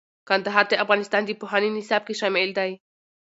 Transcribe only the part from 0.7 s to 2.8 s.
افغانستان د پوهنې نصاب کې شامل دی.